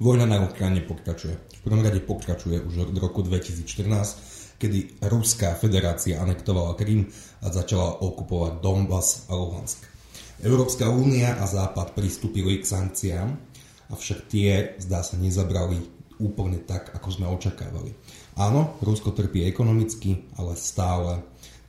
[0.00, 1.36] Vojna na Ukrajine pokračuje.
[1.36, 7.12] V prvom rade pokračuje už od roku 2014, kedy Ruská federácia anektovala Krym
[7.44, 9.84] a začala okupovať Donbass a Luhansk.
[10.40, 13.28] Európska únia a Západ pristúpili k sankciám,
[13.92, 15.76] avšak tie, zdá sa, nezabrali
[16.16, 17.92] úplne tak, ako sme očakávali.
[18.40, 21.20] Áno, Rusko trpí ekonomicky, ale stále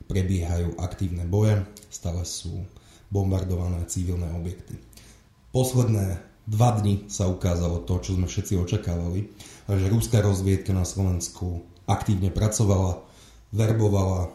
[0.08, 2.64] prebiehajú aktívne boje, stále sú
[3.12, 4.80] bombardované civilné objekty.
[5.52, 9.30] Posledné dva dni sa ukázalo to, čo sme všetci očakávali,
[9.70, 13.02] že rúská rozviedka na Slovensku aktívne pracovala,
[13.54, 14.30] verbovala,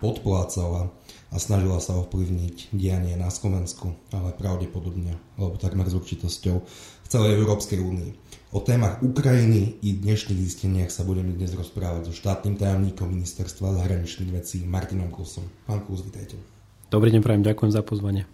[0.00, 0.88] podplácala
[1.28, 6.56] a snažila sa ovplyvniť dianie na Slovensku, ale pravdepodobne, alebo takmer s určitosťou
[7.04, 8.10] v celej Európskej únii.
[8.56, 14.32] O témach Ukrajiny i dnešných zisteniach sa budeme dnes rozprávať so štátnym tajomníkom ministerstva zahraničných
[14.32, 15.44] vecí Martinom Klusom.
[15.68, 16.40] Pán Klus, vítajte.
[16.88, 18.24] Dobrý deň, prajem, ďakujem za pozvanie.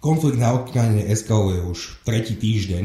[0.00, 2.84] Konflikt na Ukrajine eskaluje už tretí týždeň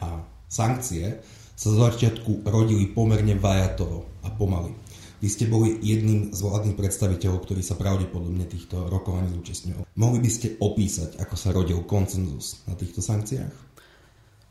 [0.00, 1.20] a sankcie
[1.52, 4.72] sa z začiatku rodili pomerne vajatovo a pomaly.
[5.20, 9.84] Vy ste boli jedným z vládnych predstaviteľov, ktorý sa pravdepodobne týchto rokovaní zúčastňoval.
[10.00, 13.52] Mohli by ste opísať, ako sa rodil koncenzus na týchto sankciách?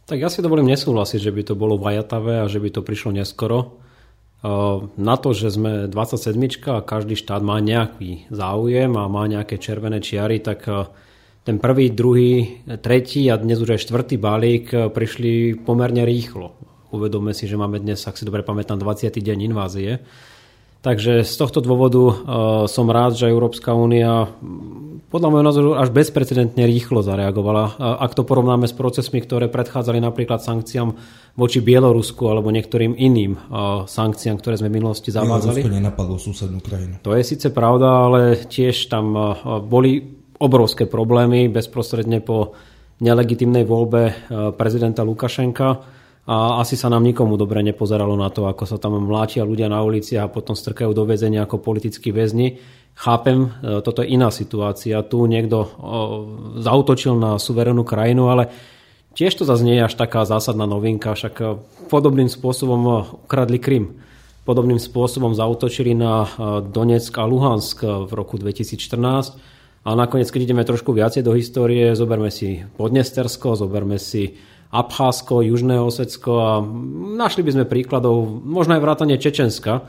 [0.05, 3.17] Tak ja si dovolím nesúhlasiť, že by to bolo vajatavé a že by to prišlo
[3.17, 3.81] neskoro.
[4.93, 6.37] Na to, že sme 27
[6.69, 10.69] a každý štát má nejaký záujem a má nejaké červené čiary, tak
[11.45, 16.57] ten prvý, druhý, tretí a dnes už aj štvrtý balík prišli pomerne rýchlo.
[16.89, 19.13] Uvedomme si, že máme dnes, ak si dobre pamätám, 20.
[19.13, 20.01] deň invázie.
[20.81, 22.13] Takže z tohto dôvodu uh,
[22.69, 27.63] som rád, že Európska únia mm, podľa môjho názoru až bezprecedentne rýchlo zareagovala.
[27.73, 30.93] Uh, ak to porovnáme s procesmi, ktoré predchádzali napríklad sankciám
[31.33, 35.65] voči Bielorusku alebo niektorým iným uh, sankciám, ktoré sme v minulosti zavádzali.
[35.65, 37.01] Bielorusko nenapadlo susednú krajinu.
[37.01, 39.17] To je síce pravda, ale tiež tam
[39.65, 42.57] boli obrovské problémy bezprostredne po
[42.99, 44.13] nelegitimnej voľbe e,
[44.55, 45.67] prezidenta Lukašenka
[46.25, 49.83] a asi sa nám nikomu dobre nepozeralo na to, ako sa tam mláčia ľudia na
[49.83, 52.59] uliciach a potom strkajú do väzenia ako politickí väzni.
[52.95, 55.03] Chápem, e, toto je iná situácia.
[55.03, 55.67] Tu niekto e,
[56.63, 58.51] zautočil na suverénnu krajinu, ale
[59.15, 61.35] tiež to zase nie je až taká zásadná novinka, však
[61.91, 63.99] podobným spôsobom ukradli Krym.
[64.45, 66.29] Podobným spôsobom zautočili na
[66.69, 69.54] Donetsk a Luhansk v roku 2014
[69.85, 74.33] a nakoniec, keď ideme trošku viacej do histórie, zoberme si Podnestersko, zoberme si
[74.73, 76.51] Abcházsko, Južné Osecko a
[77.15, 79.85] našli by sme príkladov, možno aj vrátanie Čečenska,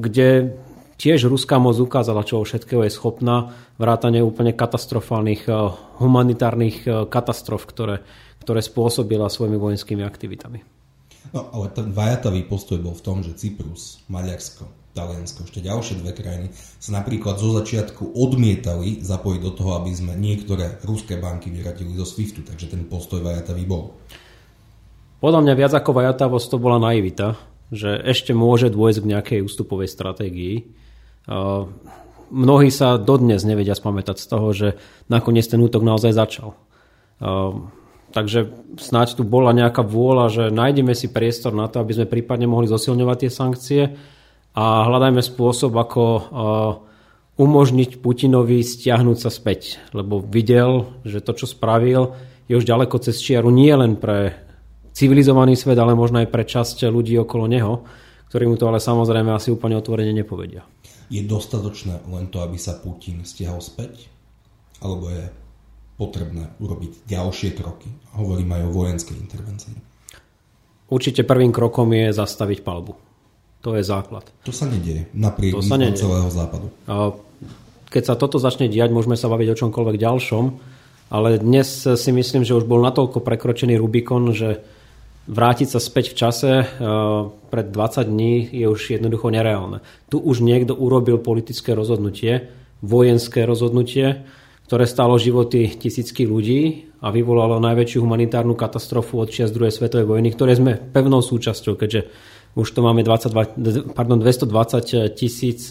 [0.00, 0.56] kde
[0.98, 5.46] tiež ruská moc ukázala, čo všetkého je schopná, vrátanie úplne katastrofálnych
[6.00, 8.02] humanitárnych katastrof, ktoré,
[8.40, 10.64] ktoré spôsobila svojimi vojenskými aktivitami.
[11.36, 14.64] No, ale ten vajatavý postoj bol v tom, že Cyprus, Maďarsko,
[14.96, 16.48] Taliansko, ešte ďalšie dve krajiny,
[16.80, 22.08] sa napríklad zo začiatku odmietali zapojiť do toho, aby sme niektoré ruské banky vyradili zo
[22.08, 23.94] SWIFTu, takže ten postoj vajatavý bol.
[25.18, 27.38] Podľa mňa viac ako vajatavosť to bola naivita,
[27.68, 30.70] že ešte môže dôjsť k nejakej ústupovej stratégii.
[32.28, 34.68] Mnohí sa dodnes nevedia spamätať z toho, že
[35.12, 36.56] nakoniec ten útok naozaj začal.
[38.08, 38.48] Takže
[38.80, 42.64] snáď tu bola nejaká vôľa, že nájdeme si priestor na to, aby sme prípadne mohli
[42.64, 43.82] zosilňovať tie sankcie
[44.54, 46.02] a hľadajme spôsob, ako
[47.38, 52.18] umožniť Putinovi stiahnuť sa späť, lebo videl, že to, čo spravil,
[52.50, 54.34] je už ďaleko cez čiaru nie len pre
[54.90, 57.86] civilizovaný svet, ale možno aj pre časť ľudí okolo neho,
[58.32, 60.66] ktorí mu to ale samozrejme asi úplne otvorene nepovedia.
[61.08, 64.10] Je dostatočné len to, aby sa Putin stiahol späť?
[64.82, 65.30] Alebo je
[65.94, 67.88] potrebné urobiť ďalšie kroky?
[68.18, 69.74] Hovorím aj o vojenskej intervencii.
[70.90, 73.07] Určite prvým krokom je zastaviť palbu.
[73.66, 74.22] To je základ.
[74.46, 76.06] To sa nedieje napriek to sa nedieje.
[76.06, 76.70] celého západu.
[77.88, 80.44] Keď sa toto začne diať, môžeme sa baviť o čomkoľvek ďalšom,
[81.08, 84.60] ale dnes si myslím, že už bol natoľko prekročený Rubikon, že
[85.24, 86.50] vrátiť sa späť v čase
[87.48, 89.80] pred 20 dní je už jednoducho nereálne.
[90.12, 92.52] Tu už niekto urobil politické rozhodnutie,
[92.84, 94.22] vojenské rozhodnutie,
[94.68, 100.28] ktoré stalo životy tisícky ľudí a vyvolalo najväčšiu humanitárnu katastrofu od čias druhej svetovej vojny,
[100.36, 102.04] ktoré sme pevnou súčasťou, keďže
[102.58, 105.70] už to máme 22, pardon, 220 tisíc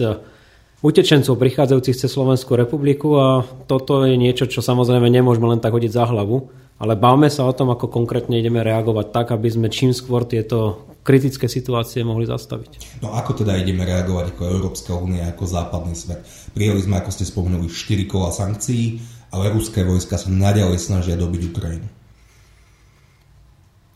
[0.80, 5.92] utečencov prichádzajúcich cez Slovenskú republiku a toto je niečo, čo samozrejme nemôžeme len tak hodiť
[5.92, 6.48] za hlavu,
[6.80, 10.88] ale bavme sa o tom, ako konkrétne ideme reagovať tak, aby sme čím skôr tieto
[11.02, 13.02] kritické situácie mohli zastaviť.
[13.04, 16.24] No ako teda ideme reagovať ako Európska únia, ako západný svet?
[16.54, 19.02] Prijeli sme, ako ste spomenuli, 4 kola sankcií,
[19.34, 21.88] ale ruské vojska sa naďalej snažia dobiť Ukrajinu.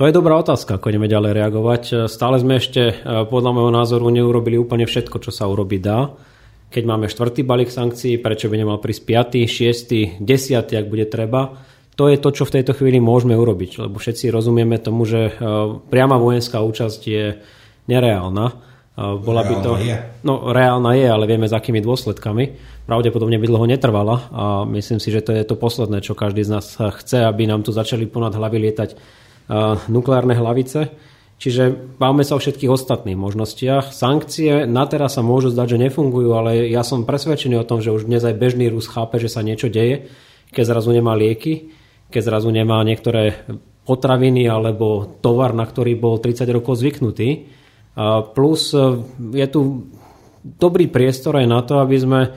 [0.01, 1.83] To je dobrá otázka, ako ideme ďalej reagovať.
[2.09, 2.94] Stále sme ešte e,
[3.30, 6.09] podľa môjho názoru neurobili úplne všetko, čo sa urobiť dá.
[6.74, 11.53] Keď máme štvrtý balík sankcií, prečo by nemal prísť 5., 6., 10., ak bude treba.
[11.94, 15.38] to je to, čo v tejto chvíli môžeme urobiť, lebo všetci rozumieme tomu, že
[15.94, 17.38] priama vojenská účasť je
[17.86, 18.57] nereálna
[18.98, 19.95] bola by to, je.
[20.25, 22.57] No, reálna je, ale vieme, s akými dôsledkami.
[22.89, 26.51] Pravdepodobne by dlho netrvala a myslím si, že to je to posledné, čo každý z
[26.57, 29.21] nás chce, aby nám tu začali ponad hlavy lietať
[29.88, 30.92] nukleárne hlavice.
[31.42, 33.90] Čiže bavme sa o všetkých ostatných možnostiach.
[33.90, 37.90] Sankcie na teraz sa môžu zdať, že nefungujú, ale ja som presvedčený o tom, že
[37.90, 40.06] už dnes aj bežný Rus chápe, že sa niečo deje,
[40.54, 41.74] keď zrazu nemá lieky,
[42.14, 43.42] keď zrazu nemá niektoré
[43.90, 47.50] potraviny alebo tovar, na ktorý bol 30 rokov zvyknutý
[48.36, 48.80] Plus e,
[49.36, 49.92] je tu
[50.42, 52.30] dobrý priestor aj na to, aby sme e,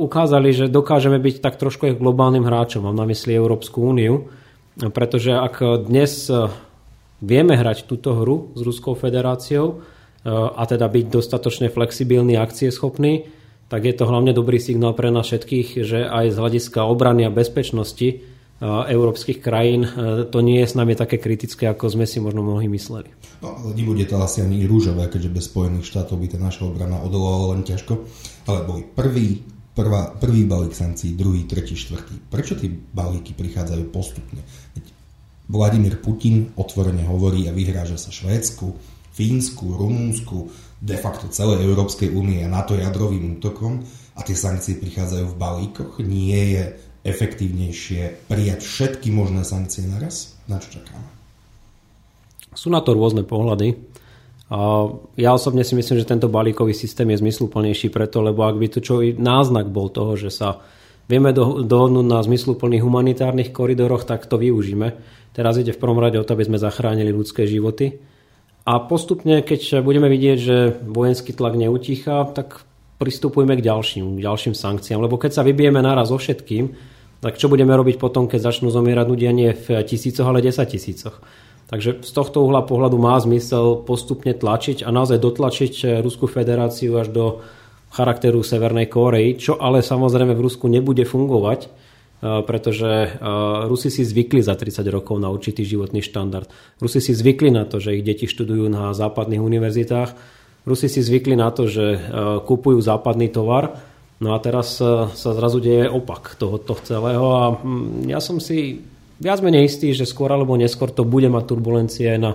[0.00, 2.88] ukázali, že dokážeme byť tak trošku aj globálnym hráčom.
[2.88, 4.32] Mám na mysli Európsku úniu,
[4.78, 6.48] pretože ak dnes e,
[7.20, 9.84] vieme hrať túto hru s Ruskou federáciou
[10.22, 13.26] a teda byť dostatočne flexibilný akcieschopný,
[13.66, 17.34] tak je to hlavne dobrý signál pre nás všetkých, že aj z hľadiska obrany a
[17.34, 18.22] bezpečnosti
[18.62, 19.82] európskych krajín
[20.30, 23.10] to nie je s nami také kritické, ako sme si možno mnohí mysleli.
[23.42, 27.02] No, ale nebude to asi ani rúžové, keďže bez Spojených štátov by tá naša obrana
[27.02, 27.98] odolala len ťažko.
[28.46, 29.42] Ale boli prvý,
[29.72, 32.28] prvá, prvý balík sankcií, druhý, tretí, štvrtý.
[32.28, 34.40] Prečo tie balíky prichádzajú postupne?
[34.76, 34.84] Veď
[35.52, 38.72] Vladimír Putin otvorene hovorí a vyhráža sa Švédsku,
[39.12, 40.48] Fínsku, Rumúnsku,
[40.82, 43.84] de facto celej Európskej únie a NATO jadrovým útokom
[44.16, 46.00] a tie sankcie prichádzajú v balíkoch.
[46.00, 46.64] Nie je
[47.06, 50.34] efektívnejšie prijať všetky možné sankcie naraz?
[50.48, 51.06] Na čo čakáme?
[52.52, 53.91] Sú na to rôzne pohľady.
[55.16, 58.78] Ja osobne si myslím, že tento balíkový systém je zmysluplnejší preto, lebo ak by to
[58.84, 60.60] čo náznak bol toho, že sa
[61.08, 64.92] vieme dohodnúť na zmysluplných humanitárnych koridoroch, tak to využíme.
[65.32, 67.96] Teraz ide v prvom rade o to, aby sme zachránili ľudské životy.
[68.68, 72.60] A postupne, keď budeme vidieť, že vojenský tlak neutícha, tak
[73.00, 75.00] pristupujeme k ďalším, k ďalším sankciám.
[75.00, 76.76] Lebo keď sa vybijeme naraz so všetkým,
[77.24, 81.24] tak čo budeme robiť potom, keď začnú zomierať ľudia nie v tisícoch, ale desať tisícoch.
[81.72, 87.00] Takže z tohto uhla pohľadu má zmysel postupne tlačiť a naozaj dotlačiť eh, Ruskú federáciu
[87.00, 87.24] až do
[87.96, 93.10] charakteru Severnej Kórei, čo ale samozrejme v Rusku nebude fungovať, eh, pretože eh,
[93.72, 96.44] Rusi si zvykli za 30 rokov na určitý životný štandard.
[96.76, 100.10] Rusi si zvykli na to, že ich deti študujú na západných univerzitách.
[100.68, 101.98] Rusi si zvykli na to, že
[102.46, 103.82] kupujú západný tovar.
[104.22, 108.78] No a teraz sa zrazu deje opak tohoto celého a hm, ja som si
[109.22, 112.32] viac menej istý, že skôr alebo neskôr to bude mať turbulencie aj na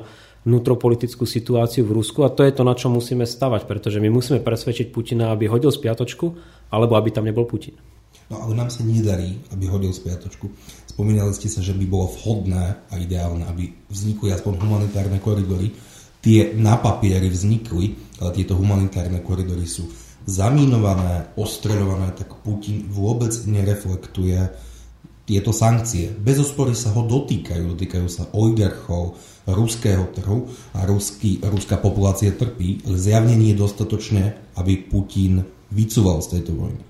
[0.48, 4.40] vnútropolitickú situáciu v Rusku a to je to, na čo musíme stavať, pretože my musíme
[4.40, 6.26] presvedčiť Putina, aby hodil spiatočku,
[6.72, 7.76] alebo aby tam nebol Putin.
[8.32, 10.48] No ale nám sa nedarí, aby hodil spiatočku.
[10.88, 15.72] Spomínali ste sa, že by bolo vhodné a ideálne, aby vznikli aspoň humanitárne koridory.
[16.24, 19.88] Tie na papieri vznikli, ale tieto humanitárne koridory sú
[20.28, 24.52] zamínované, ostreľované, tak Putin vôbec nereflektuje
[25.28, 26.08] tieto sankcie.
[26.08, 32.88] Bez ospory sa ho dotýkajú, dotýkajú sa oligarchov, ruského trhu a ruský, ruská populácia trpí,
[32.88, 34.24] ale zjavne nie je dostatočne,
[34.56, 36.84] aby Putin vycúval z tejto vojny.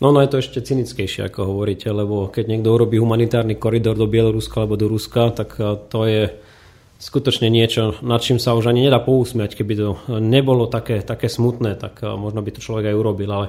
[0.00, 4.08] No, no je to ešte cynickejšie, ako hovoríte, lebo keď niekto urobí humanitárny koridor do
[4.08, 5.60] Bieloruska alebo do Ruska, tak
[5.92, 6.22] to je
[6.96, 9.60] skutočne niečo, nad čím sa už ani nedá pousmiať.
[9.60, 13.28] Keby to nebolo také, také smutné, tak možno by to človek aj urobil.
[13.28, 13.46] Ale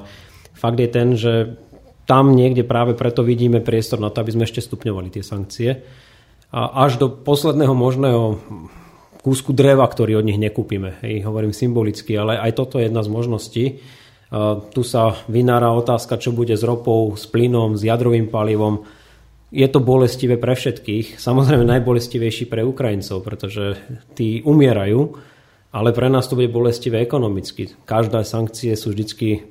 [0.52, 1.56] fakt je ten, že
[2.12, 5.80] tam niekde práve preto vidíme priestor na to, aby sme ešte stupňovali tie sankcie.
[6.52, 8.36] A až do posledného možného
[9.24, 11.00] kúsku dreva, ktorý od nich nekúpime.
[11.00, 13.66] Hej, hovorím symbolicky, ale aj toto je jedna z možností.
[14.76, 18.84] Tu sa vynára otázka, čo bude s ropou, s plynom, s jadrovým palivom.
[19.48, 23.80] Je to bolestivé pre všetkých, samozrejme najbolestivejší pre Ukrajincov, pretože
[24.20, 25.00] tí umierajú,
[25.72, 27.72] ale pre nás to bude bolestivé ekonomicky.
[27.88, 29.48] Každé sankcie sú vždycky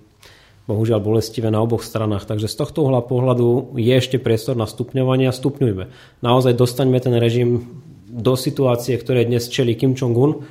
[0.69, 2.29] bohužiaľ bolestivé na oboch stranách.
[2.29, 5.85] Takže z tohto uhla pohľadu je ešte priestor na stupňovanie a stupňujme.
[6.21, 7.67] Naozaj dostaňme ten režim
[8.11, 10.47] do situácie, ktoré dnes čeli Kim Jong-un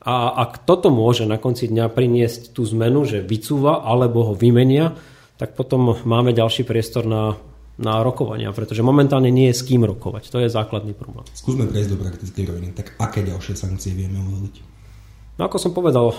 [0.00, 4.96] a ak toto môže na konci dňa priniesť tú zmenu, že vycúva alebo ho vymenia,
[5.36, 7.36] tak potom máme ďalší priestor na,
[7.76, 10.32] na rokovania, pretože momentálne nie je s kým rokovať.
[10.32, 11.28] To je základný problém.
[11.36, 12.68] Skúsme prejsť do praktickej roviny.
[12.72, 14.79] Tak aké ďalšie sankcie vieme uvoliť?
[15.40, 16.12] No ako som povedal,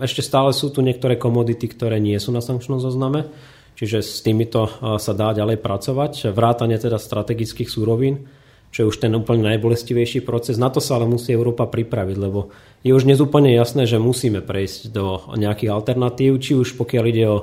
[0.00, 3.28] ešte stále sú tu niektoré komodity, ktoré nie sú na sankčnom zozname,
[3.76, 4.64] čiže s týmito
[4.96, 6.32] sa dá ďalej pracovať.
[6.32, 8.32] Vrátanie teda strategických súrovín,
[8.72, 10.56] čo je už ten úplne najbolestivejší proces.
[10.56, 12.48] Na to sa ale musí Európa pripraviť, lebo
[12.80, 17.24] je už dnes úplne jasné, že musíme prejsť do nejakých alternatív, či už pokiaľ ide
[17.28, 17.38] o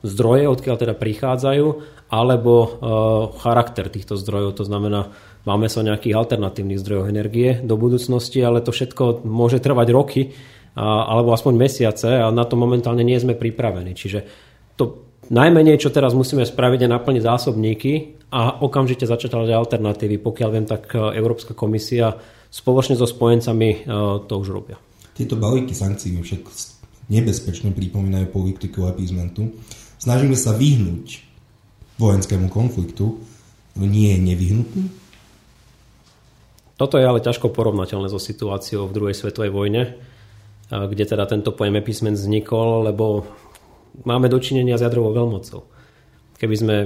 [0.00, 1.66] zdroje, odkiaľ teda prichádzajú,
[2.10, 2.54] alebo
[3.38, 5.12] charakter týchto zdrojov, to znamená
[5.48, 10.22] Máme sa nejakých alternatívnych zdrojov energie do budúcnosti, ale to všetko môže trvať roky
[10.76, 13.96] alebo aspoň mesiace a na to momentálne nie sme pripravení.
[13.96, 14.18] Čiže
[14.76, 17.92] to najmenej, čo teraz musíme spraviť, je naplniť zásobníky
[18.30, 20.20] a okamžite začať hľadať alternatívy.
[20.20, 22.12] Pokiaľ viem, tak Európska komisia
[22.52, 23.88] spoločne so spojencami
[24.28, 24.76] to už robia.
[25.16, 26.42] Tieto balíky sankcií mi však
[27.08, 29.56] nebezpečne pripomínajú politiku appeasementu.
[30.00, 31.20] Snažíme sa vyhnúť
[32.00, 33.20] vojenskému konfliktu,
[33.76, 34.84] no nie je nevyhnutný?
[36.80, 40.00] Toto je ale ťažko porovnateľné so situáciou v druhej svetovej vojne,
[40.72, 43.28] kde teda tento pojem appeasement vznikol, lebo
[44.08, 45.68] máme dočinenia s jadrovou veľmocou.
[46.40, 46.76] Keby sme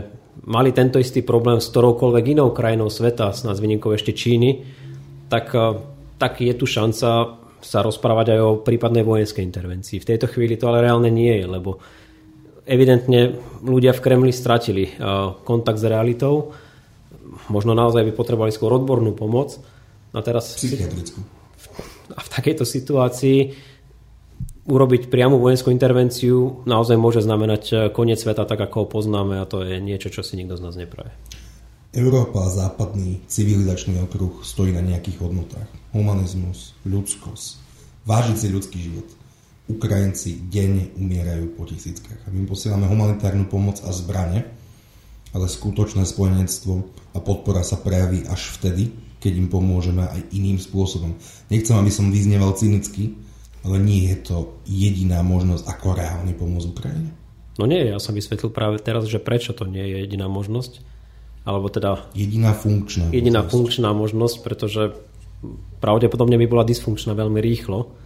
[0.50, 4.66] mali tento istý problém s ktoroukoľvek inou krajinou sveta, s výnimkou ešte Číny,
[5.30, 5.54] tak,
[6.18, 10.02] tak je tu šanca sa rozprávať aj o prípadnej vojenskej intervencii.
[10.02, 11.78] V tejto chvíli to ale reálne nie je, lebo
[12.64, 14.92] evidentne ľudia v Kremli stratili
[15.44, 16.56] kontakt s realitou.
[17.48, 19.56] Možno naozaj by potrebovali skôr odbornú pomoc.
[20.14, 20.56] A teraz...
[20.56, 21.20] Psychiatrickú.
[22.14, 23.56] A v takejto situácii
[24.64, 29.44] urobiť priamu vojenskú intervenciu naozaj môže znamenať e, koniec sveta tak, ako ho poznáme a
[29.44, 31.12] to je niečo, čo si nikto z nás nepraje.
[31.92, 35.68] Európa a západný civilizačný okruh stojí na nejakých hodnotách.
[35.92, 37.60] Humanizmus, ľudskosť,
[38.08, 39.08] vážiť si ľudský život–
[39.64, 42.20] Ukrajinci denne umierajú po tisíckach.
[42.24, 44.44] A my posielame humanitárnu pomoc a zbrane,
[45.32, 46.84] ale skutočné spojenectvo
[47.16, 48.92] a podpora sa prejaví až vtedy,
[49.24, 51.16] keď im pomôžeme aj iným spôsobom.
[51.48, 53.16] Nechcem, aby som vyzneval cynicky,
[53.64, 54.36] ale nie je to
[54.68, 57.10] jediná možnosť, ako reálne pomôcť Ukrajine.
[57.56, 60.84] No nie, ja som vysvetlil práve teraz, že prečo to nie je jediná možnosť.
[61.48, 62.04] Alebo teda...
[62.12, 63.52] Jediná funkčná Jediná možnosť.
[63.52, 64.82] funkčná možnosť, pretože
[65.80, 68.03] pravdepodobne by bola dysfunkčná veľmi rýchlo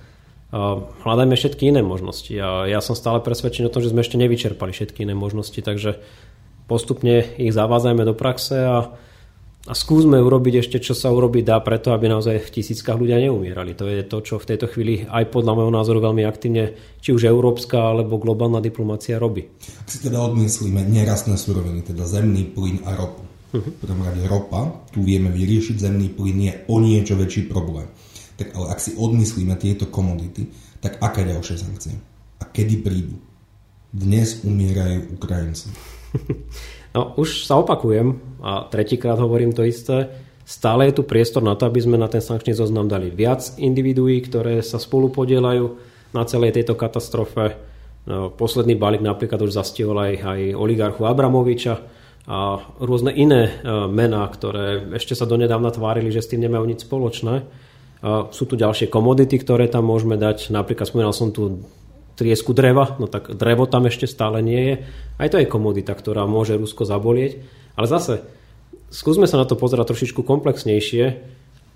[0.52, 2.32] hľadajme všetky iné možnosti.
[2.40, 6.00] A ja som stále presvedčený o tom, že sme ešte nevyčerpali všetky iné možnosti, takže
[6.64, 8.88] postupne ich zavádzajme do praxe a,
[9.68, 13.76] a skúsme urobiť ešte, čo sa urobiť dá preto, aby naozaj v tisíckach ľudia neumierali.
[13.76, 16.72] To je to, čo v tejto chvíli aj podľa môjho názoru veľmi aktívne,
[17.04, 19.44] či už európska alebo globálna diplomácia robí.
[19.84, 23.24] Ak si teda odmyslíme nerastné suroviny, teda zemný plyn a ropu.
[23.48, 23.64] Uh-huh.
[23.64, 27.88] V prvom rade ropa, tu vieme vyriešiť, zemný plyn je o niečo väčší problém.
[28.38, 30.46] Tak ale ak si odmyslíme tieto komodity,
[30.78, 31.98] tak aké ďalšie sankcie?
[32.38, 33.18] A kedy prídu?
[33.90, 35.68] Dnes umierajú Ukrajinci.
[36.96, 40.08] No, už sa opakujem a tretíkrát hovorím to isté.
[40.48, 44.24] Stále je tu priestor na to, aby sme na ten sankčný zoznam dali viac individuí,
[44.24, 45.76] ktoré sa spolu podielajú
[46.16, 47.60] na celej tejto katastrofe.
[48.08, 51.76] No, posledný balík napríklad už zastihol aj, aj oligarchu Abramoviča
[52.24, 53.52] a rôzne iné e,
[53.92, 57.44] mená, ktoré ešte sa donedávna tvárili, že s tým nemajú nič spoločné.
[58.04, 60.54] Sú tu ďalšie komodity, ktoré tam môžeme dať.
[60.54, 61.66] Napríklad spomínal som tu
[62.18, 64.74] triesku dreva, no tak drevo tam ešte stále nie je.
[65.22, 67.42] Aj to je komodita, ktorá môže Rusko zabolieť.
[67.78, 68.26] Ale zase,
[68.90, 71.04] skúsme sa na to pozerať trošičku komplexnejšie.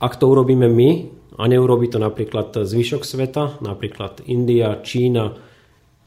[0.03, 0.91] Ak to urobíme my
[1.39, 5.39] a neurobí to napríklad zvyšok sveta, napríklad India, Čína,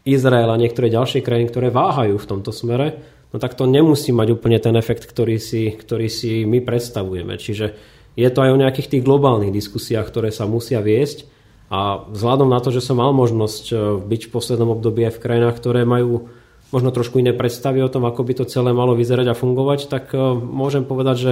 [0.03, 2.99] Izrael a niektoré ďalšie krajiny, ktoré váhajú v tomto smere,
[3.31, 7.39] no tak to nemusí mať úplne ten efekt, ktorý si, ktorý si my predstavujeme.
[7.39, 11.27] Čiže je to aj o nejakých tých globálnych diskusiách, ktoré sa musia viesť
[11.67, 15.23] a vzhľadom na to, že som mal možnosť e, byť v poslednom období aj v
[15.23, 16.31] krajinách, ktoré majú
[16.69, 20.13] možno trošku iné predstavy o tom, ako by to celé malo vyzerať a fungovať, tak
[20.13, 21.31] e, môžem povedať, že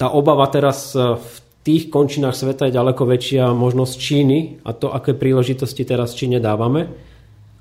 [0.00, 4.88] tá obava teraz e, v tých končinách sveta je ďaleko väčšia možnosť Číny a to,
[4.94, 6.88] aké príležitosti teraz Číne dávame,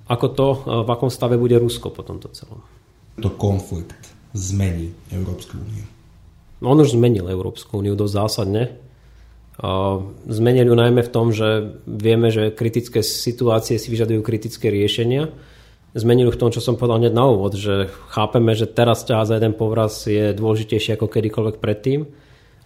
[0.07, 0.47] ako to,
[0.87, 2.63] v akom stave bude Rusko po tomto celom.
[3.19, 5.98] To konflikt zmení Európsku úniu.
[6.59, 8.63] On už zmenil Európsku úniu dosť zásadne.
[10.27, 15.31] Zmenil ju najmä v tom, že vieme, že kritické situácie si vyžadujú kritické riešenia.
[15.95, 19.35] Zmenil v tom, čo som povedal hneď na úvod, že chápeme, že teraz ťaha za
[19.41, 22.05] jeden povraz je dôležitejšie ako kedykoľvek predtým.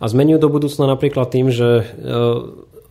[0.01, 1.83] A zmenil do budúcna napríklad tým, že e,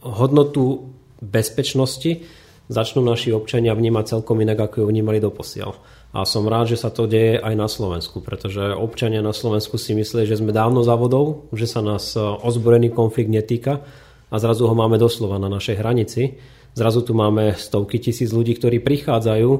[0.00, 2.24] hodnotu bezpečnosti
[2.72, 5.76] začnú naši občania vnímať celkom inak, ako ju vnímali doposiaľ.
[6.12, 9.96] A som rád, že sa to deje aj na Slovensku, pretože občania na Slovensku si
[9.96, 13.80] mysleli, že sme dávno za vodou, že sa nás e, ozbrojený konflikt netýka
[14.28, 16.36] a zrazu ho máme doslova na našej hranici.
[16.76, 19.50] Zrazu tu máme stovky tisíc ľudí, ktorí prichádzajú,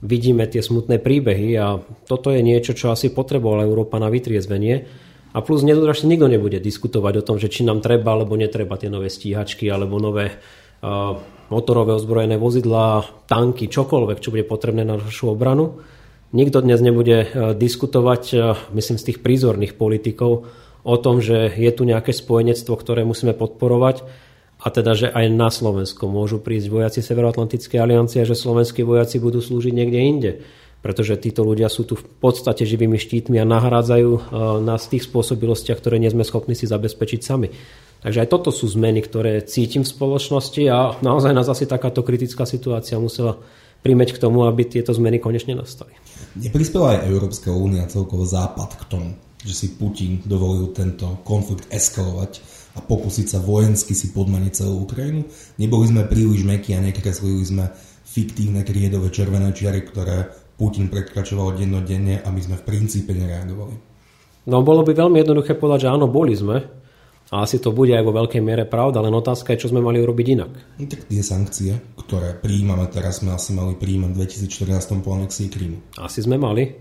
[0.00, 1.76] vidíme tie smutné príbehy a
[2.08, 4.88] toto je niečo, čo asi potrebovala Európa na vytriezvenie.
[5.36, 8.88] A plus nedodražne nikto nebude diskutovať o tom, že či nám treba alebo netreba tie
[8.88, 11.20] nové stíhačky alebo nové uh,
[11.52, 15.84] motorové ozbrojené vozidlá, tanky, čokoľvek, čo bude potrebné na našu obranu
[16.28, 18.36] Nikto dnes nebude e, diskutovať, e,
[18.76, 20.44] myslím, z tých prízorných politikov
[20.84, 24.04] o tom, že je tu nejaké spojenectvo, ktoré musíme podporovať
[24.60, 29.16] a teda, že aj na Slovensko môžu prísť vojaci Severoatlantickej aliancie a že slovenskí vojaci
[29.24, 30.32] budú slúžiť niekde inde.
[30.78, 34.20] Pretože títo ľudia sú tu v podstate živými štítmi a nahrádzajú e,
[34.68, 37.48] nás v tých spôsobilostiach, ktoré nie sme schopní si zabezpečiť sami.
[38.04, 42.44] Takže aj toto sú zmeny, ktoré cítim v spoločnosti a naozaj nás asi takáto kritická
[42.44, 43.40] situácia musela
[43.82, 45.94] prímeť k tomu, aby tieto zmeny konečne nastali.
[46.38, 49.10] Neprispela aj Európska únia celkovo západ k tomu,
[49.42, 52.42] že si Putin dovolil tento konflikt eskalovať
[52.76, 55.26] a pokúsiť sa vojensky si podmaniť celú Ukrajinu.
[55.58, 57.64] Neboli sme príliš mekí a nekreslili sme
[58.06, 63.74] fiktívne kriedové červené čiary, ktoré Putin prekračoval dennodenne a my sme v princípe nereagovali.
[64.48, 66.77] No bolo by veľmi jednoduché povedať, že áno, boli sme.
[67.28, 70.00] A asi to bude aj vo veľkej miere pravda, len otázka je, čo sme mali
[70.00, 70.52] urobiť inak.
[70.80, 74.18] No, tak tie sankcie, ktoré prijímame teraz, sme asi mali prijímať v
[74.48, 75.78] 2014 po anexii Krímu.
[76.00, 76.72] Asi sme mali.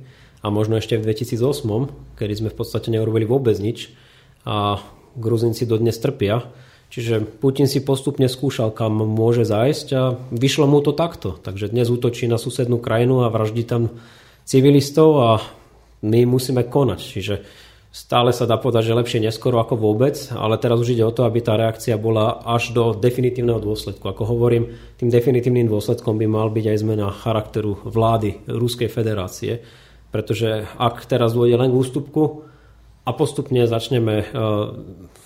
[0.46, 3.92] A možno ešte v 2008, kedy sme v podstate neurobili vôbec nič.
[4.48, 4.80] A
[5.18, 6.46] Gruzinci dodnes trpia.
[6.88, 11.36] Čiže Putin si postupne skúšal, kam môže zájsť a vyšlo mu to takto.
[11.36, 14.00] Takže dnes útočí na susednú krajinu a vraždí tam
[14.48, 15.30] civilistov a
[16.08, 17.00] my musíme konať.
[17.04, 17.36] Čiže
[17.92, 21.24] stále sa dá povedať, že lepšie neskoro ako vôbec, ale teraz už ide o to,
[21.24, 24.04] aby tá reakcia bola až do definitívneho dôsledku.
[24.06, 29.64] Ako hovorím, tým definitívnym dôsledkom by mal byť aj zmena charakteru vlády Ruskej federácie,
[30.12, 32.48] pretože ak teraz dôjde len k ústupku
[33.08, 34.26] a postupne začneme e,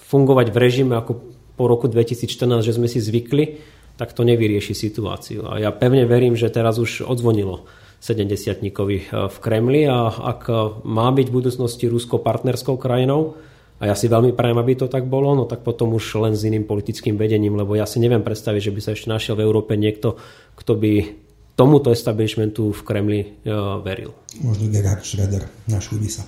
[0.09, 1.21] fungovať v režime ako
[1.57, 3.61] po roku 2014, že sme si zvykli,
[3.99, 5.45] tak to nevyrieši situáciu.
[5.45, 7.69] A ja pevne verím, že teraz už odzvonilo
[8.01, 10.49] 70 v Kremli a ak
[10.81, 13.37] má byť v budúcnosti Rusko partnerskou krajinou,
[13.81, 16.45] a ja si veľmi prajem, aby to tak bolo, no tak potom už len s
[16.45, 19.73] iným politickým vedením, lebo ja si neviem predstaviť, že by sa ešte našiel v Európe
[19.73, 20.21] niekto,
[20.53, 20.93] kto by
[21.57, 24.13] tomuto establishmentu v Kremli uh, veril.
[24.45, 26.23] Možno Gerhard Schröder, našli by sa.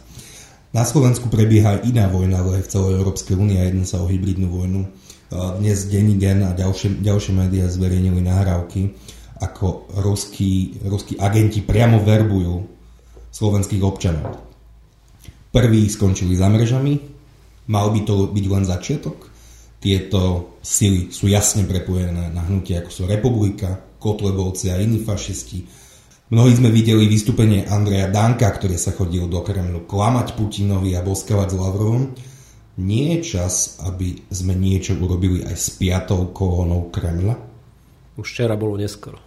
[0.73, 4.09] Na Slovensku prebieha iná vojna, ale aj v celej Európskej únie a jedná sa o
[4.09, 4.89] hybridnú vojnu.
[5.61, 8.97] Dnes Denigen a ďalšie, ďalšie médiá zverejnili nahrávky,
[9.41, 12.53] ako ruskí, ruskí agenti priamo verbujú
[13.33, 14.37] slovenských občanov.
[15.53, 16.93] Prví skončili za mrežami,
[17.69, 19.29] mal by to byť len začiatok.
[19.81, 25.63] Tieto sily sú jasne prepojené na hnutie ako sú Republika, Kotlebovci a iní fašisti.
[26.33, 31.47] Mnohí sme videli vystúpenie Andreja Danka, ktorý sa chodil do Kremlu klamať Putinovi a boskavať
[31.53, 32.03] s Lavrovom
[32.77, 37.52] nie je čas, aby sme niečo urobili aj s piatou kolónou Kremľa?
[38.17, 39.17] Už včera bolo neskoro.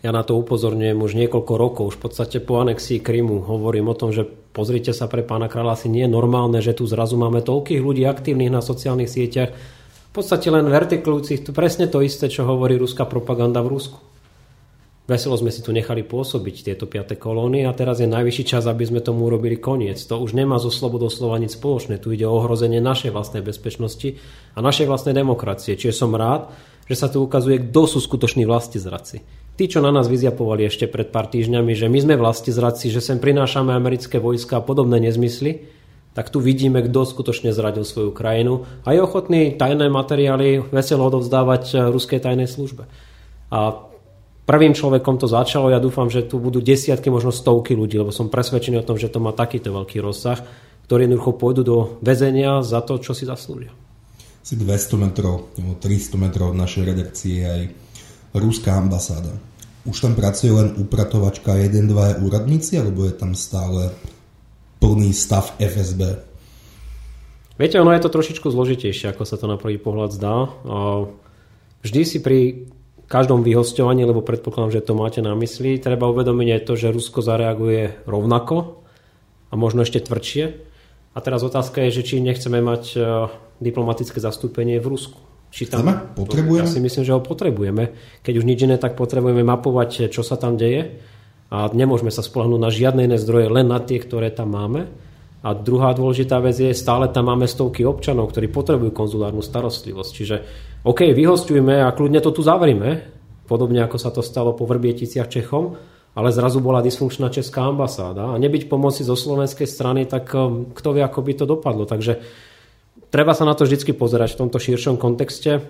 [0.00, 1.84] Ja na to upozorňujem už niekoľko rokov.
[1.92, 5.76] Už v podstate po anexii Krymu hovorím o tom, že pozrite sa pre pána kráľa,
[5.76, 9.52] asi nie je normálne, že tu zrazu máme toľkých ľudí aktívnych na sociálnych sieťach,
[10.10, 14.02] v podstate len vertiklujúcich, to presne to isté, čo hovorí ruská propaganda v Rusku.
[15.06, 18.86] Veselo sme si tu nechali pôsobiť tieto piaté kolóny a teraz je najvyšší čas, aby
[18.86, 20.02] sme tomu urobili koniec.
[20.10, 21.98] To už nemá zo slobodou slova nič spoločné.
[22.02, 24.18] Tu ide o ohrozenie našej vlastnej bezpečnosti
[24.54, 25.74] a našej vlastnej demokracie.
[25.74, 26.50] Čiže som rád,
[26.90, 29.22] že sa tu ukazuje, kto sú skutoční vlasti zradci.
[29.54, 32.98] Tí, čo na nás vyzjapovali ešte pred pár týždňami, že my sme vlasti zradci, že
[32.98, 35.70] sem prinášame americké vojska a podobné nezmysly,
[36.18, 41.94] tak tu vidíme, kto skutočne zradil svoju krajinu a je ochotný tajné materiály veselo odovzdávať
[41.94, 42.90] ruskej tajnej službe.
[43.54, 43.86] A
[44.50, 48.26] Prvým človekom to začalo, ja dúfam, že tu budú desiatky, možno stovky ľudí, lebo som
[48.26, 50.42] presvedčený o tom, že to má takýto veľký rozsah,
[50.90, 53.70] ktorí jednoducho pôjdu do väzenia za to, čo si zaslúžia.
[54.40, 57.62] Si 200 metrov, 300 metrov od našej redakcie aj
[58.32, 59.36] rúská ambasáda.
[59.84, 63.92] Už tam pracuje len upratovačka 1-2 úradníci, alebo je tam stále
[64.80, 66.30] plný stav FSB?
[67.60, 70.48] Viete, ono je to trošičku zložitejšie, ako sa to na prvý pohľad zdá.
[71.84, 72.72] Vždy si pri
[73.04, 77.20] každom vyhosťovaní, lebo predpokladám, že to máte na mysli, treba uvedomiť aj to, že Rusko
[77.20, 78.80] zareaguje rovnako
[79.50, 80.44] a možno ešte tvrdšie.
[81.10, 82.98] A teraz otázka je, že či nechceme mať e,
[83.60, 85.20] diplomatické zastúpenie v Rusku.
[85.50, 86.14] Či tam, Chceme?
[86.14, 86.66] Potrebujeme?
[86.66, 87.92] Ja si myslím, že ho potrebujeme.
[88.22, 91.02] Keď už nič iné, tak potrebujeme mapovať, čo sa tam deje.
[91.50, 94.86] A nemôžeme sa spolahnúť na žiadne iné zdroje, len na tie, ktoré tam máme.
[95.40, 100.10] A druhá dôležitá vec je, stále tam máme stovky občanov, ktorí potrebujú konzulárnu starostlivosť.
[100.12, 100.36] Čiže
[100.86, 103.02] OK, vyhostujme a kľudne to tu zavrime,
[103.48, 105.74] podobne ako sa to stalo po Vrbieticiach Čechom,
[106.14, 110.94] ale zrazu bola dysfunkčná česká ambasáda a nebyť pomoci zo slovenskej strany, tak um, kto
[110.94, 111.88] vie, ako by to dopadlo.
[111.88, 112.12] Takže
[113.10, 115.66] treba sa na to vždy pozerať v tomto širšom kontexte.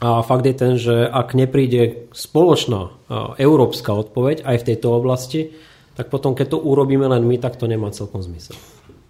[0.00, 5.52] A fakt je ten, že ak nepríde spoločná uh, európska odpoveď aj v tejto oblasti,
[5.92, 8.56] tak potom, keď to urobíme len my, tak to nemá celkom zmysel.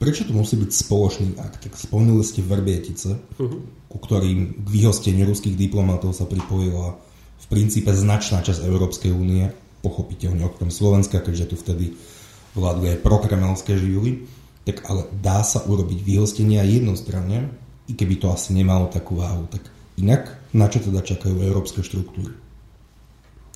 [0.03, 1.63] Prečo to musí byť spoločný akt?
[1.63, 3.61] Tak spomínali ste Vrbietice, uh-huh.
[3.87, 6.99] ku ktorým k vyhosteniu ruských diplomatov sa pripojila
[7.39, 9.47] v princípe značná časť Európskej únie,
[9.87, 11.95] pochopiteľne okrem Slovenska, keďže tu vtedy
[12.59, 14.27] vládli aj prokremelské živly,
[14.65, 17.39] tak ale dá sa urobiť vyhostenie aj jednostranne,
[17.91, 19.51] i keby to asi nemalo takú váhu.
[19.51, 19.63] Tak
[19.99, 22.33] inak, na čo teda čakajú európske štruktúry?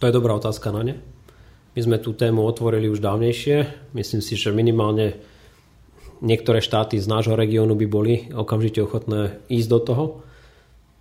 [0.02, 0.94] To je dobrá otázka na ne.
[1.74, 3.90] My sme tú tému otvorili už dávnejšie.
[3.94, 5.18] Myslím si, že minimálne
[6.22, 10.04] niektoré štáty z nášho regiónu by boli okamžite ochotné ísť do toho.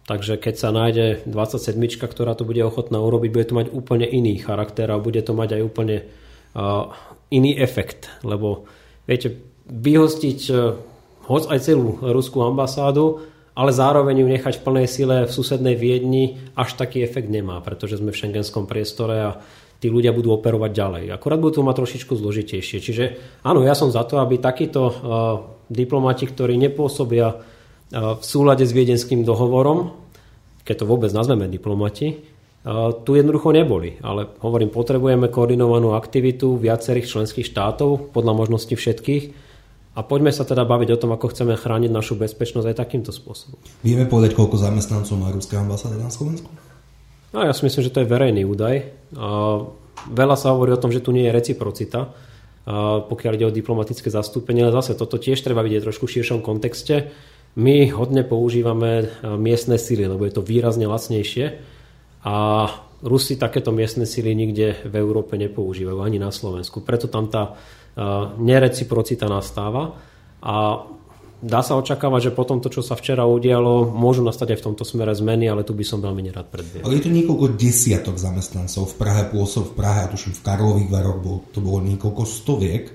[0.04, 1.80] Takže keď sa nájde 27,
[2.12, 5.58] ktorá to bude ochotná urobiť, bude to mať úplne iný charakter a bude to mať
[5.58, 6.92] aj úplne uh,
[7.32, 8.12] iný efekt.
[8.26, 8.68] Lebo
[9.08, 9.32] viete,
[9.70, 10.76] vyhostiť uh,
[11.28, 13.24] hoď aj celú ruskú ambasádu,
[13.54, 18.02] ale zároveň ju nechať v plnej sile v susednej Viedni až taký efekt nemá, pretože
[18.02, 19.32] sme v šengenskom priestore a
[19.78, 21.04] tí ľudia budú operovať ďalej.
[21.14, 22.78] Akurát budú to mať trošičku zložitejšie.
[22.82, 23.06] Čiže
[23.46, 24.94] áno, ja som za to, aby takíto uh,
[25.70, 27.54] diplomati, ktorí nepôsobia
[27.94, 29.94] v súlade s viedenským dohovorom,
[30.66, 32.26] keď to vôbec nazveme diplomati,
[33.06, 34.02] tu jednoducho neboli.
[34.02, 39.53] Ale hovorím, potrebujeme koordinovanú aktivitu viacerých členských štátov, podľa možnosti všetkých.
[39.94, 43.62] A poďme sa teda baviť o tom, ako chceme chrániť našu bezpečnosť aj takýmto spôsobom.
[43.86, 46.50] Vieme povedať, koľko zamestnancov má Ruská ambasáda na Slovensku?
[47.30, 48.90] No, ja si myslím, že to je verejný údaj.
[49.14, 49.62] A
[50.10, 52.10] veľa sa hovorí o tom, že tu nie je reciprocita,
[52.64, 56.40] a pokiaľ ide o diplomatické zastúpenie, ale zase toto tiež treba vidieť trošku v širšom
[56.40, 57.12] kontexte.
[57.60, 61.60] My hodne používame e, miestne síly, lebo je to výrazne lacnejšie
[62.24, 62.36] a
[63.04, 66.80] Rusi takéto miestne síly nikde v Európe nepoužívajú, ani na Slovensku.
[66.88, 67.54] Preto tam tá e,
[68.40, 70.00] nereciprocita nastáva
[70.40, 70.88] a
[71.44, 74.84] dá sa očakávať, že po tomto, čo sa včera udialo, môžu nastať aj v tomto
[74.88, 76.88] smere zmeny, ale tu by som veľmi nerad predviedol.
[76.88, 78.88] Ale je to niekoľko desiatok zamestnancov.
[78.88, 82.88] V Prahe pôsob, v Prahe, a tuším v Karlových Varoch, bol, to bolo niekoľko stoviek,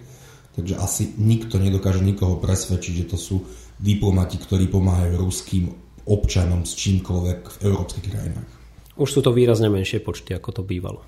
[0.57, 3.37] takže asi nikto nedokáže nikoho presvedčiť, že to sú
[3.77, 5.69] diplomati, ktorí pomáhajú ruským
[6.09, 8.58] občanom s čímkoľvek v európskych krajinách.
[8.99, 11.07] Už sú to výrazne menšie počty, ako to bývalo.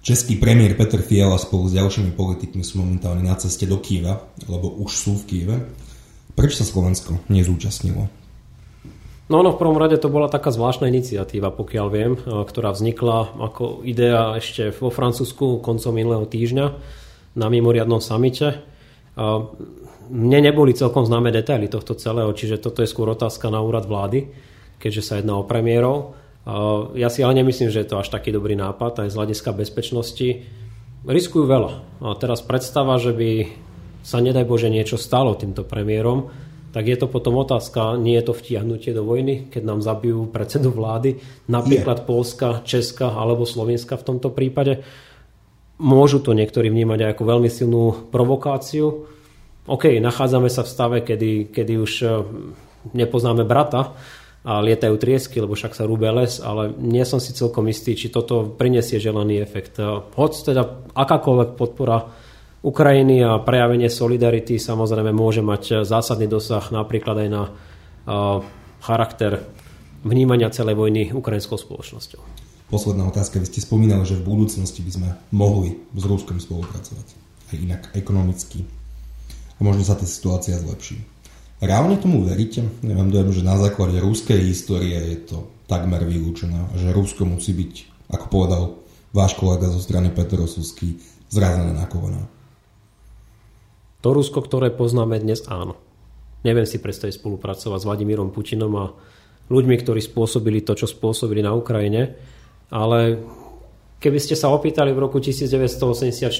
[0.00, 4.70] Český premiér Petr Fiala spolu s ďalšími politikmi sú momentálne na ceste do Kieva, lebo
[4.80, 5.56] už sú v Kieve.
[6.32, 8.06] Prečo sa Slovensko nezúčastnilo?
[9.26, 13.82] No, no, v prvom rade to bola taká zvláštna iniciatíva, pokiaľ viem, ktorá vznikla ako
[13.82, 16.66] idea ešte vo Francúzsku koncom minulého týždňa
[17.34, 18.62] na mimoriadnom samite
[20.06, 24.30] mne neboli celkom známe detaily tohto celého, čiže toto je skôr otázka na úrad vlády,
[24.78, 26.14] keďže sa jedná o premiérov.
[26.94, 30.46] Ja si ale nemyslím, že je to až taký dobrý nápad aj z hľadiska bezpečnosti.
[31.02, 31.72] Riskujú veľa.
[32.02, 33.50] A teraz predstava, že by
[34.06, 36.30] sa nedaj Bože niečo stalo týmto premiérom,
[36.70, 40.70] tak je to potom otázka, nie je to vtiahnutie do vojny, keď nám zabijú predsedu
[40.70, 41.18] vlády,
[41.50, 42.06] napríklad yeah.
[42.06, 44.84] Polska, Česka alebo Slovenska v tomto prípade.
[45.82, 49.08] Môžu to niektorí vnímať aj ako veľmi silnú provokáciu,
[49.66, 52.08] OK, nachádzame sa v stave, kedy, kedy už e,
[52.94, 53.98] nepoznáme brata
[54.46, 58.14] a lietajú triesky, lebo však sa rúbe les, ale nie som si celkom istý, či
[58.14, 59.82] toto prinesie želaný efekt.
[59.82, 60.62] Hoď teda
[60.94, 62.06] akákoľvek podpora
[62.62, 67.42] Ukrajiny a prejavenie solidarity samozrejme môže mať zásadný dosah napríklad aj na
[68.78, 69.42] charakter
[70.06, 72.22] vnímania celej vojny ukrajinskou spoločnosťou.
[72.70, 73.42] Posledná otázka.
[73.42, 77.06] Vy ste spomínali, že v budúcnosti by sme mohli s Ruskom spolupracovať.
[77.50, 78.62] Aj inak ekonomicky,
[79.56, 81.00] a možno sa tá situácia zlepší.
[81.56, 82.60] Reálne tomu veríte?
[82.84, 87.56] Ja mám dojem, že na základe ruskej histórie je to takmer vylúčené, že Rusko musí
[87.56, 87.72] byť,
[88.12, 88.62] ako povedal
[89.16, 91.00] váš kolega zo strany Petr Osusky,
[91.32, 92.28] zrazené na kolená.
[94.04, 95.80] To Rusko, ktoré poznáme dnes, áno.
[96.44, 98.92] Neviem si predstaviť spolupracovať s Vladimírom Putinom a
[99.48, 102.14] ľuďmi, ktorí spôsobili to, čo spôsobili na Ukrajine,
[102.70, 103.18] ale
[103.98, 106.30] keby ste sa opýtali v roku 1984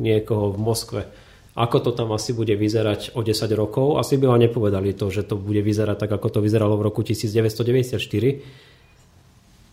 [0.00, 1.02] niekoho v Moskve,
[1.58, 3.98] ako to tam asi bude vyzerať o 10 rokov.
[3.98, 7.02] Asi by vám nepovedali to, že to bude vyzerať tak, ako to vyzeralo v roku
[7.02, 7.98] 1994.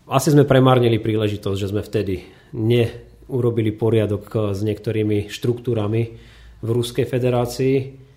[0.07, 6.01] Asi sme premárnili príležitosť, že sme vtedy neurobili poriadok s niektorými štruktúrami
[6.63, 8.07] v Ruskej federácii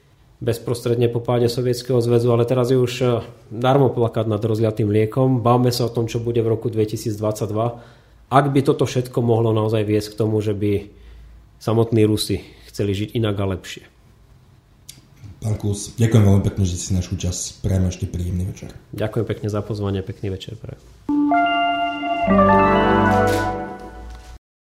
[0.41, 3.21] bezprostredne po páde Sovietskeho zväzu, ale teraz je už eh,
[3.53, 5.45] darmo plakať nad rozliatým liekom.
[5.45, 7.13] Báme sa o tom, čo bude v roku 2022.
[8.31, 10.89] Ak by toto všetko mohlo naozaj viesť k tomu, že by
[11.61, 13.85] samotní Rusi chceli žiť inak a lepšie.
[15.41, 17.57] Pán Kus, ďakujem veľmi pekne, že si našu čas.
[17.65, 18.77] Prajem ešte príjemný večer.
[18.93, 20.55] Ďakujem pekne za pozvanie, pekný večer.
[20.61, 20.85] Prajem.